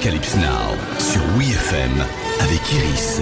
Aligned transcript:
Apocalypse 0.00 0.36
Now 0.36 0.98
sur 0.98 1.20
WeFM 1.36 1.92
avec 2.40 2.72
Iris. 2.72 3.20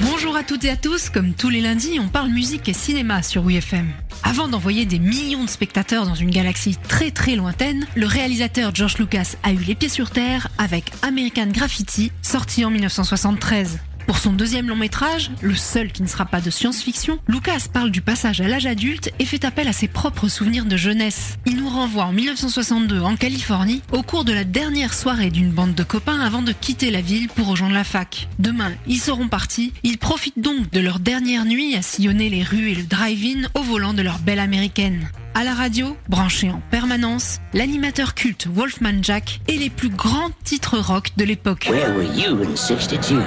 Bonjour 0.00 0.36
à 0.36 0.42
toutes 0.42 0.64
et 0.64 0.70
à 0.70 0.76
tous, 0.76 1.08
comme 1.08 1.34
tous 1.34 1.50
les 1.50 1.60
lundis, 1.60 2.00
on 2.00 2.08
parle 2.08 2.30
musique 2.30 2.68
et 2.68 2.72
cinéma 2.72 3.22
sur 3.22 3.44
WeFM. 3.44 3.92
Avant 4.24 4.48
d'envoyer 4.48 4.86
des 4.86 4.98
millions 4.98 5.44
de 5.44 5.48
spectateurs 5.48 6.04
dans 6.04 6.16
une 6.16 6.30
galaxie 6.30 6.76
très 6.88 7.12
très 7.12 7.36
lointaine, 7.36 7.86
le 7.94 8.06
réalisateur 8.06 8.74
George 8.74 8.98
Lucas 8.98 9.36
a 9.44 9.52
eu 9.52 9.58
les 9.58 9.76
pieds 9.76 9.88
sur 9.88 10.10
terre 10.10 10.48
avec 10.58 10.90
American 11.02 11.46
Graffiti, 11.46 12.10
sorti 12.22 12.64
en 12.64 12.70
1973. 12.70 13.78
Pour 14.06 14.18
son 14.18 14.32
deuxième 14.32 14.68
long 14.68 14.76
métrage, 14.76 15.30
le 15.40 15.54
seul 15.54 15.90
qui 15.90 16.02
ne 16.02 16.08
sera 16.08 16.26
pas 16.26 16.42
de 16.42 16.50
science-fiction, 16.50 17.18
Lucas 17.26 17.68
parle 17.72 17.90
du 17.90 18.02
passage 18.02 18.40
à 18.40 18.48
l'âge 18.48 18.66
adulte 18.66 19.10
et 19.18 19.24
fait 19.24 19.44
appel 19.44 19.66
à 19.66 19.72
ses 19.72 19.88
propres 19.88 20.28
souvenirs 20.28 20.66
de 20.66 20.76
jeunesse. 20.76 21.38
Il 21.46 21.56
nous 21.56 21.68
renvoie 21.68 22.04
en 22.04 22.12
1962 22.12 23.00
en 23.00 23.16
Californie 23.16 23.82
au 23.92 24.02
cours 24.02 24.24
de 24.24 24.32
la 24.32 24.44
dernière 24.44 24.92
soirée 24.92 25.30
d'une 25.30 25.50
bande 25.50 25.74
de 25.74 25.82
copains 25.82 26.20
avant 26.20 26.42
de 26.42 26.52
quitter 26.52 26.90
la 26.90 27.00
ville 27.00 27.28
pour 27.28 27.48
rejoindre 27.48 27.74
la 27.74 27.84
fac. 27.84 28.28
Demain, 28.38 28.72
ils 28.86 29.00
seront 29.00 29.28
partis, 29.28 29.72
ils 29.82 29.98
profitent 29.98 30.40
donc 30.40 30.70
de 30.70 30.80
leur 30.80 30.98
dernière 30.98 31.46
nuit 31.46 31.74
à 31.74 31.82
sillonner 31.82 32.28
les 32.28 32.42
rues 32.42 32.70
et 32.70 32.74
le 32.74 32.84
drive-in 32.84 33.48
au 33.54 33.62
volant 33.62 33.94
de 33.94 34.02
leur 34.02 34.18
belle 34.18 34.40
américaine. 34.40 35.08
À 35.36 35.42
la 35.42 35.54
radio, 35.54 35.96
branché 36.08 36.50
en 36.50 36.62
permanence, 36.70 37.38
l'animateur 37.54 38.14
culte 38.14 38.46
Wolfman 38.46 39.02
Jack 39.02 39.40
et 39.48 39.56
les 39.56 39.70
plus 39.70 39.88
grands 39.88 40.30
titres 40.44 40.78
rock 40.78 41.10
de 41.16 41.24
l'époque. 41.24 41.66
Where 41.68 41.92
were 41.92 42.04
you 42.04 42.40
in 42.42 42.54
62? 42.54 43.20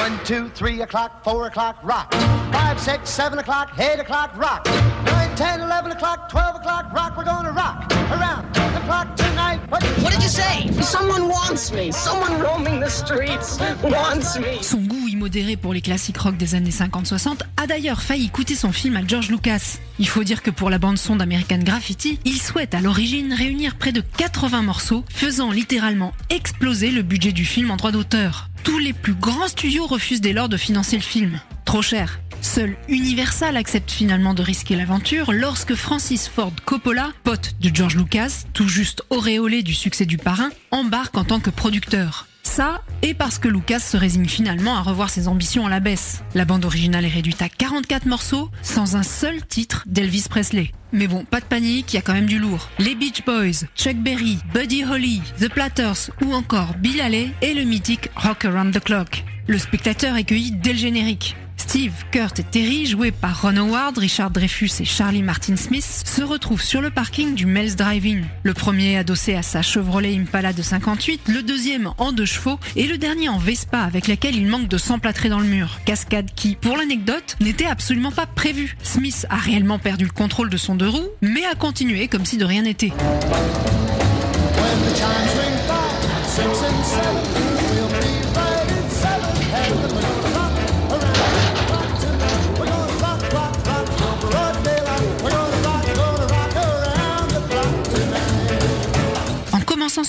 1, 0.00 0.24
2, 0.24 0.48
3 0.54 0.80
o'clock, 0.80 1.22
4 1.22 1.46
o'clock, 1.48 1.76
rock. 1.82 2.10
5, 2.52 2.78
6, 2.78 3.00
7 3.04 3.38
o'clock, 3.38 3.68
8 3.76 4.00
o'clock, 4.00 4.34
rock. 4.34 4.64
9, 5.04 5.34
10, 5.36 5.60
11 5.60 5.92
o'clock, 5.92 6.30
12 6.30 6.56
o'clock, 6.56 6.86
rock. 6.94 7.18
We're 7.18 7.24
gonna 7.24 7.52
rock 7.52 7.84
around 8.10 8.46
the 8.54 8.80
clock 8.86 9.14
tonight. 9.14 9.60
What, 9.68 9.82
What 10.02 10.12
did 10.12 10.22
you 10.22 10.30
say? 10.30 10.72
Someone 10.80 11.28
wants 11.28 11.70
me. 11.70 11.92
Someone 11.92 12.40
roaming 12.40 12.80
the 12.80 12.88
streets 12.88 13.58
wants 13.82 14.38
me. 14.38 14.62
Son 14.62 14.80
goût 14.80 15.06
immodéré 15.08 15.56
pour 15.56 15.74
les 15.74 15.82
classiques 15.82 16.16
rock 16.16 16.38
des 16.38 16.54
années 16.54 16.70
50-60 16.70 17.40
a 17.58 17.66
d'ailleurs 17.66 18.00
failli 18.00 18.30
coûter 18.30 18.54
son 18.54 18.72
film 18.72 18.96
à 18.96 19.06
George 19.06 19.28
Lucas. 19.28 19.76
Il 19.98 20.08
faut 20.08 20.24
dire 20.24 20.42
que 20.42 20.50
pour 20.50 20.70
la 20.70 20.78
bande-son 20.78 21.16
d'American 21.16 21.58
Graffiti, 21.58 22.18
il 22.24 22.40
souhaite 22.40 22.74
à 22.74 22.80
l'origine 22.80 23.34
réunir 23.34 23.76
près 23.76 23.92
de 23.92 24.00
80 24.00 24.62
morceaux, 24.62 25.04
faisant 25.10 25.50
littéralement 25.50 26.14
exploser 26.30 26.90
le 26.90 27.02
budget 27.02 27.32
du 27.32 27.44
film 27.44 27.70
en 27.70 27.76
droit 27.76 27.92
d'auteur. 27.92 28.49
Tous 28.64 28.78
les 28.78 28.92
plus 28.92 29.14
grands 29.14 29.48
studios 29.48 29.86
refusent 29.86 30.20
dès 30.20 30.32
lors 30.32 30.48
de 30.48 30.56
financer 30.56 30.96
le 30.96 31.02
film. 31.02 31.40
Trop 31.64 31.82
cher. 31.82 32.20
Seul 32.42 32.76
Universal 32.88 33.56
accepte 33.56 33.90
finalement 33.90 34.34
de 34.34 34.42
risquer 34.42 34.76
l'aventure 34.76 35.32
lorsque 35.32 35.74
Francis 35.74 36.28
Ford 36.28 36.52
Coppola, 36.64 37.10
pote 37.22 37.54
de 37.60 37.70
George 37.74 37.96
Lucas, 37.96 38.44
tout 38.54 38.68
juste 38.68 39.02
auréolé 39.10 39.62
du 39.62 39.74
succès 39.74 40.06
du 40.06 40.16
parrain, 40.16 40.50
embarque 40.70 41.16
en 41.16 41.24
tant 41.24 41.40
que 41.40 41.50
producteur. 41.50 42.26
Ça, 42.50 42.82
et 43.02 43.14
parce 43.14 43.38
que 43.38 43.46
Lucas 43.46 43.78
se 43.78 43.96
résigne 43.96 44.26
finalement 44.26 44.74
à 44.74 44.82
revoir 44.82 45.08
ses 45.08 45.28
ambitions 45.28 45.66
à 45.66 45.70
la 45.70 45.78
baisse. 45.78 46.24
La 46.34 46.44
bande 46.44 46.64
originale 46.64 47.04
est 47.04 47.08
réduite 47.08 47.42
à 47.42 47.48
44 47.48 48.06
morceaux, 48.06 48.50
sans 48.60 48.96
un 48.96 49.04
seul 49.04 49.46
titre 49.46 49.84
d'Elvis 49.86 50.26
Presley. 50.28 50.72
Mais 50.92 51.06
bon, 51.06 51.24
pas 51.24 51.38
de 51.38 51.44
panique, 51.44 51.92
il 51.92 51.96
y 51.96 51.98
a 52.00 52.02
quand 52.02 52.12
même 52.12 52.26
du 52.26 52.40
lourd. 52.40 52.68
Les 52.80 52.96
Beach 52.96 53.24
Boys, 53.24 53.68
Chuck 53.76 53.98
Berry, 53.98 54.38
Buddy 54.52 54.84
Holly, 54.84 55.22
The 55.38 55.48
Platters 55.48 56.10
ou 56.26 56.34
encore 56.34 56.74
Bill 56.74 57.00
Haley 57.00 57.30
et 57.40 57.54
le 57.54 57.62
mythique 57.62 58.10
Rock 58.16 58.44
Around 58.44 58.74
the 58.74 58.82
Clock. 58.82 59.22
Le 59.46 59.56
spectateur 59.56 60.16
est 60.16 60.24
cueilli 60.24 60.50
dès 60.50 60.72
le 60.72 60.78
générique. 60.78 61.36
Steve, 61.60 61.92
Kurt 62.10 62.40
et 62.40 62.42
Terry, 62.42 62.86
joués 62.86 63.10
par 63.10 63.42
Ron 63.42 63.58
Howard, 63.58 63.98
Richard 63.98 64.30
Dreyfus 64.30 64.70
et 64.80 64.86
Charlie 64.86 65.22
Martin 65.22 65.56
Smith, 65.56 66.04
se 66.06 66.22
retrouvent 66.22 66.62
sur 66.62 66.80
le 66.80 66.90
parking 66.90 67.34
du 67.34 67.44
Mel's 67.44 67.76
Drive-In. 67.76 68.22
Le 68.44 68.54
premier 68.54 68.96
adossé 68.96 69.34
à 69.34 69.42
sa 69.42 69.60
Chevrolet 69.60 70.16
Impala 70.16 70.54
de 70.54 70.62
58, 70.62 71.28
le 71.28 71.42
deuxième 71.42 71.92
en 71.98 72.12
deux 72.12 72.24
chevaux 72.24 72.58
et 72.76 72.86
le 72.86 72.96
dernier 72.96 73.28
en 73.28 73.36
Vespa 73.36 73.80
avec 73.80 74.08
laquelle 74.08 74.36
il 74.36 74.46
manque 74.46 74.68
de 74.68 74.78
s'emplâtrer 74.78 75.28
dans 75.28 75.38
le 75.38 75.46
mur. 75.46 75.80
Cascade 75.84 76.30
qui, 76.34 76.56
pour 76.56 76.78
l'anecdote, 76.78 77.36
n'était 77.40 77.66
absolument 77.66 78.10
pas 78.10 78.26
prévue. 78.26 78.74
Smith 78.82 79.26
a 79.28 79.36
réellement 79.36 79.78
perdu 79.78 80.06
le 80.06 80.12
contrôle 80.12 80.48
de 80.48 80.56
son 80.56 80.74
deux 80.74 80.88
roues, 80.88 81.10
mais 81.20 81.44
a 81.44 81.54
continué 81.54 82.08
comme 82.08 82.24
si 82.24 82.38
de 82.38 82.46
rien 82.46 82.62
n'était. 82.62 82.92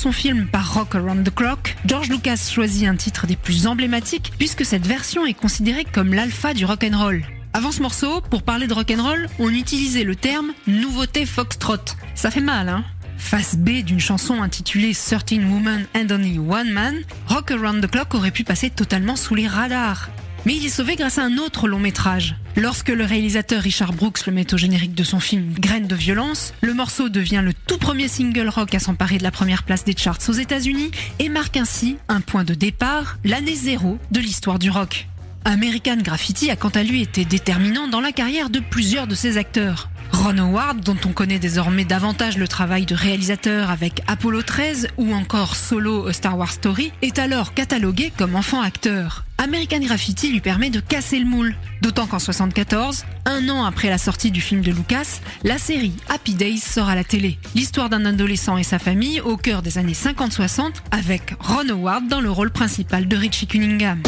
Son 0.01 0.11
film 0.11 0.47
par 0.47 0.73
Rock 0.73 0.95
Around 0.95 1.23
the 1.23 1.35
Clock, 1.35 1.75
George 1.85 2.09
Lucas 2.09 2.49
choisit 2.51 2.87
un 2.87 2.95
titre 2.95 3.27
des 3.27 3.35
plus 3.35 3.67
emblématiques 3.67 4.33
puisque 4.39 4.65
cette 4.65 4.87
version 4.87 5.27
est 5.27 5.35
considérée 5.35 5.85
comme 5.85 6.15
l'alpha 6.15 6.55
du 6.55 6.65
rock 6.65 6.83
and 6.91 6.97
roll. 6.97 7.23
Avant 7.53 7.71
ce 7.71 7.83
morceau, 7.83 8.19
pour 8.21 8.41
parler 8.41 8.65
de 8.65 8.73
rock 8.73 8.91
and 8.97 9.03
roll, 9.03 9.27
on 9.37 9.49
utilisait 9.49 10.03
le 10.03 10.15
terme 10.15 10.53
nouveauté 10.65 11.27
foxtrot. 11.27 11.93
Ça 12.15 12.31
fait 12.31 12.41
mal, 12.41 12.67
hein? 12.67 12.83
Face 13.19 13.55
B 13.55 13.83
d'une 13.83 13.99
chanson 13.99 14.41
intitulée 14.41 14.95
13 14.95 15.39
Women 15.47 15.85
and 15.95 16.09
Only 16.09 16.39
One 16.39 16.71
Man, 16.71 16.95
Rock 17.27 17.51
Around 17.51 17.85
the 17.85 17.91
Clock 17.91 18.15
aurait 18.15 18.31
pu 18.31 18.43
passer 18.43 18.71
totalement 18.71 19.15
sous 19.15 19.35
les 19.35 19.47
radars. 19.47 20.09
Mais 20.45 20.55
il 20.55 20.65
est 20.65 20.69
sauvé 20.69 20.95
grâce 20.95 21.19
à 21.19 21.23
un 21.23 21.37
autre 21.37 21.67
long 21.67 21.77
métrage. 21.79 22.35
Lorsque 22.55 22.89
le 22.89 23.05
réalisateur 23.05 23.61
Richard 23.61 23.93
Brooks 23.93 24.25
le 24.25 24.33
met 24.33 24.53
au 24.53 24.57
générique 24.57 24.95
de 24.95 25.03
son 25.03 25.19
film 25.19 25.53
Graines 25.53 25.87
de 25.87 25.95
violence, 25.95 26.53
le 26.61 26.73
morceau 26.73 27.09
devient 27.09 27.41
le 27.43 27.53
tout 27.53 27.77
premier 27.77 28.07
single 28.07 28.49
rock 28.49 28.73
à 28.73 28.79
s'emparer 28.79 29.19
de 29.19 29.23
la 29.23 29.31
première 29.31 29.63
place 29.63 29.85
des 29.85 29.95
charts 29.95 30.17
aux 30.27 30.33
États-Unis 30.33 30.89
et 31.19 31.29
marque 31.29 31.57
ainsi 31.57 31.97
un 32.07 32.21
point 32.21 32.43
de 32.43 32.55
départ, 32.55 33.19
l'année 33.23 33.55
zéro 33.55 33.99
de 34.09 34.19
l'histoire 34.19 34.57
du 34.57 34.71
rock. 34.71 35.07
American 35.45 35.97
Graffiti 35.97 36.49
a 36.49 36.55
quant 36.55 36.69
à 36.69 36.83
lui 36.83 37.01
été 37.01 37.23
déterminant 37.23 37.87
dans 37.87 38.01
la 38.01 38.11
carrière 38.11 38.49
de 38.49 38.59
plusieurs 38.59 39.07
de 39.07 39.15
ses 39.15 39.37
acteurs. 39.37 39.90
Ron 40.11 40.37
Howard, 40.37 40.81
dont 40.81 40.97
on 41.05 41.13
connaît 41.13 41.39
désormais 41.39 41.85
davantage 41.85 42.37
le 42.37 42.47
travail 42.47 42.85
de 42.85 42.95
réalisateur 42.95 43.69
avec 43.69 44.01
Apollo 44.07 44.43
13 44.43 44.87
ou 44.97 45.13
encore 45.13 45.55
Solo 45.55 46.11
Star 46.11 46.37
Wars 46.37 46.51
Story, 46.51 46.91
est 47.01 47.19
alors 47.19 47.53
catalogué 47.53 48.11
comme 48.17 48.35
enfant 48.35 48.61
acteur. 48.61 49.25
American 49.37 49.79
Graffiti 49.79 50.31
lui 50.31 50.39
permet 50.39 50.69
de 50.69 50.79
casser 50.79 51.17
le 51.17 51.25
moule. 51.25 51.55
D'autant 51.81 52.05
qu'en 52.05 52.19
74, 52.19 53.05
un 53.25 53.49
an 53.49 53.65
après 53.65 53.89
la 53.89 53.97
sortie 53.97 54.29
du 54.29 54.39
film 54.39 54.61
de 54.61 54.71
Lucas, 54.71 55.19
la 55.43 55.57
série 55.57 55.93
Happy 56.09 56.35
Days 56.35 56.59
sort 56.59 56.89
à 56.89 56.95
la 56.95 57.03
télé. 57.03 57.39
L'histoire 57.55 57.89
d'un 57.89 58.05
adolescent 58.05 58.57
et 58.57 58.63
sa 58.63 58.77
famille 58.77 59.19
au 59.21 59.37
cœur 59.37 59.63
des 59.63 59.79
années 59.79 59.93
50-60 59.93 60.73
avec 60.91 61.33
Ron 61.39 61.69
Howard 61.69 62.07
dans 62.07 62.21
le 62.21 62.29
rôle 62.29 62.51
principal 62.51 63.07
de 63.07 63.17
Richie 63.17 63.47
Cunningham. 63.47 64.03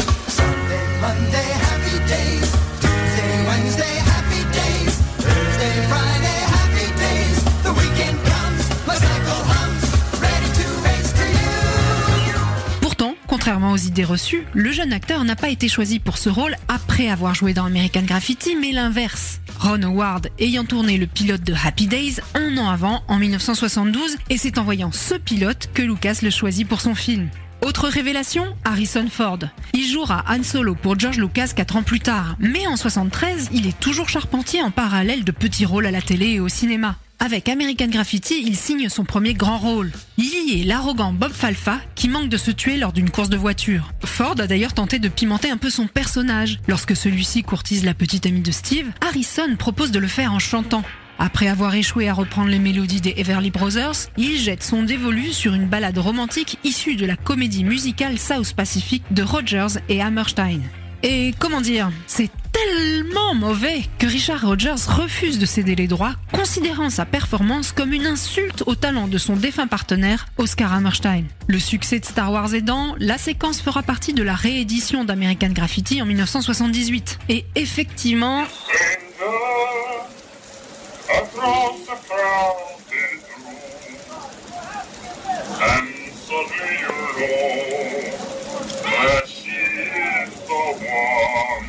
Aux 13.74 13.76
idées 13.76 14.04
reçues, 14.04 14.46
le 14.54 14.70
jeune 14.70 14.92
acteur 14.92 15.24
n'a 15.24 15.34
pas 15.34 15.48
été 15.48 15.68
choisi 15.68 15.98
pour 15.98 16.16
ce 16.16 16.28
rôle 16.28 16.54
après 16.68 17.08
avoir 17.08 17.34
joué 17.34 17.54
dans 17.54 17.64
American 17.64 18.02
Graffiti, 18.02 18.54
mais 18.54 18.70
l'inverse. 18.70 19.40
Ron 19.58 19.82
Howard 19.82 20.28
ayant 20.38 20.64
tourné 20.64 20.96
le 20.96 21.08
pilote 21.08 21.42
de 21.42 21.54
Happy 21.54 21.88
Days 21.88 22.20
un 22.34 22.56
an 22.56 22.68
avant, 22.68 23.02
en 23.08 23.18
1972, 23.18 24.16
et 24.30 24.38
c'est 24.38 24.58
en 24.58 24.64
voyant 24.64 24.92
ce 24.92 25.16
pilote 25.16 25.70
que 25.74 25.82
Lucas 25.82 26.20
le 26.22 26.30
choisit 26.30 26.68
pour 26.68 26.80
son 26.80 26.94
film. 26.94 27.28
Autre 27.64 27.88
révélation, 27.88 28.44
Harrison 28.64 29.06
Ford. 29.10 29.38
Il 29.72 29.88
jouera 29.88 30.22
Han 30.28 30.42
Solo 30.42 30.74
pour 30.74 30.98
George 30.98 31.16
Lucas 31.16 31.52
4 31.56 31.76
ans 31.76 31.82
plus 31.82 31.98
tard, 31.98 32.36
mais 32.38 32.66
en 32.66 32.76
73, 32.76 33.48
il 33.54 33.66
est 33.66 33.80
toujours 33.80 34.10
charpentier 34.10 34.60
en 34.60 34.70
parallèle 34.70 35.24
de 35.24 35.32
petits 35.32 35.64
rôles 35.64 35.86
à 35.86 35.90
la 35.90 36.02
télé 36.02 36.32
et 36.32 36.40
au 36.40 36.48
cinéma. 36.48 36.96
Avec 37.20 37.48
American 37.48 37.86
Graffiti, 37.86 38.42
il 38.44 38.54
signe 38.54 38.90
son 38.90 39.06
premier 39.06 39.32
grand 39.32 39.56
rôle. 39.56 39.92
Il 40.18 40.26
y 40.26 40.60
est 40.60 40.64
l'arrogant 40.64 41.14
Bob 41.14 41.32
Falfa 41.32 41.80
qui 41.94 42.10
manque 42.10 42.28
de 42.28 42.36
se 42.36 42.50
tuer 42.50 42.76
lors 42.76 42.92
d'une 42.92 43.08
course 43.08 43.30
de 43.30 43.38
voiture. 43.38 43.92
Ford 44.04 44.34
a 44.38 44.46
d'ailleurs 44.46 44.74
tenté 44.74 44.98
de 44.98 45.08
pimenter 45.08 45.48
un 45.48 45.56
peu 45.56 45.70
son 45.70 45.86
personnage. 45.86 46.58
Lorsque 46.68 46.94
celui-ci 46.94 47.44
courtise 47.44 47.86
la 47.86 47.94
petite 47.94 48.26
amie 48.26 48.42
de 48.42 48.52
Steve, 48.52 48.90
Harrison 49.00 49.56
propose 49.58 49.90
de 49.90 50.00
le 50.00 50.08
faire 50.08 50.34
en 50.34 50.38
chantant. 50.38 50.82
Après 51.18 51.48
avoir 51.48 51.74
échoué 51.74 52.08
à 52.08 52.12
reprendre 52.12 52.48
les 52.48 52.58
mélodies 52.58 53.00
des 53.00 53.14
Everly 53.16 53.50
Brothers, 53.50 54.10
il 54.16 54.38
jette 54.38 54.62
son 54.62 54.82
dévolu 54.82 55.32
sur 55.32 55.54
une 55.54 55.66
ballade 55.66 55.98
romantique 55.98 56.58
issue 56.64 56.96
de 56.96 57.06
la 57.06 57.16
comédie 57.16 57.64
musicale 57.64 58.18
South 58.18 58.54
Pacific 58.54 59.02
de 59.10 59.22
Rogers 59.22 59.78
et 59.88 60.02
Hammerstein. 60.02 60.60
Et 61.06 61.34
comment 61.38 61.60
dire, 61.60 61.90
c'est 62.06 62.30
tellement 62.50 63.34
mauvais 63.34 63.82
que 63.98 64.06
Richard 64.06 64.40
Rogers 64.40 64.88
refuse 64.88 65.38
de 65.38 65.44
céder 65.44 65.74
les 65.74 65.86
droits, 65.86 66.14
considérant 66.32 66.88
sa 66.88 67.04
performance 67.04 67.72
comme 67.72 67.92
une 67.92 68.06
insulte 68.06 68.62
au 68.66 68.74
talent 68.74 69.06
de 69.06 69.18
son 69.18 69.36
défunt 69.36 69.66
partenaire, 69.66 70.26
Oscar 70.38 70.72
Hammerstein. 70.72 71.24
Le 71.46 71.58
succès 71.58 72.00
de 72.00 72.06
Star 72.06 72.32
Wars 72.32 72.54
aidant, 72.54 72.94
la 72.98 73.18
séquence 73.18 73.60
fera 73.60 73.82
partie 73.82 74.14
de 74.14 74.22
la 74.22 74.34
réédition 74.34 75.04
d'American 75.04 75.50
Graffiti 75.50 76.00
en 76.00 76.06
1978. 76.06 77.18
Et 77.28 77.44
effectivement, 77.54 78.44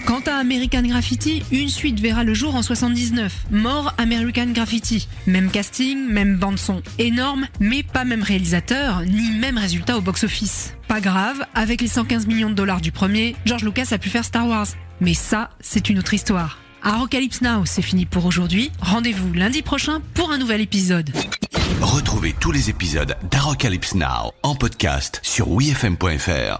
Quant 0.06 0.22
à 0.28 0.34
American 0.36 0.82
Graffiti, 0.82 1.44
une 1.52 1.70
suite 1.70 2.00
verra 2.00 2.24
le 2.24 2.34
jour 2.34 2.56
en 2.56 2.62
79. 2.62 3.46
Mort 3.52 3.94
American 3.98 4.48
Graffiti. 4.48 5.08
Même 5.26 5.50
casting, 5.50 6.06
même 6.08 6.38
bande-son. 6.38 6.82
Énorme, 7.00 7.48
mais 7.60 7.84
pas 7.84 8.04
même 8.04 8.24
réalisateur, 8.24 9.02
ni 9.02 9.32
même 9.40 9.58
résultat 9.58 9.98
au 9.98 10.02
box-office. 10.02 10.76
Pas 10.88 11.00
grave, 11.00 11.46
avec 11.54 11.82
les 11.82 11.88
115 11.88 12.28
millions 12.28 12.50
de 12.50 12.56
dollars 12.56 12.82
du 12.82 12.92
premier, 12.92 13.36
George 13.46 13.64
Lucas 13.64 13.88
a 13.92 13.98
pu 13.98 14.10
faire 14.10 14.26
Star 14.26 14.48
Wars. 14.48 14.68
Mais 15.00 15.14
ça, 15.14 15.50
c'est 15.62 15.90
une 15.90 16.00
autre 16.00 16.14
histoire. 16.14 16.60
Apocalypse 16.88 17.42
Now, 17.42 17.66
c'est 17.66 17.82
fini 17.82 18.06
pour 18.06 18.26
aujourd'hui. 18.26 18.72
Rendez-vous 18.80 19.34
lundi 19.34 19.64
prochain 19.64 20.02
pour 20.14 20.32
un 20.32 20.38
nouvel 20.38 20.62
épisode. 20.62 21.10
Retrouvez 21.82 22.34
tous 22.40 22.52
les 22.52 22.70
épisodes 22.70 23.18
d'Arocalypse 23.32 23.96
Now 23.96 24.34
en 24.44 24.54
podcast 24.54 25.20
sur 25.24 25.50
wfm.fr. 25.50 26.54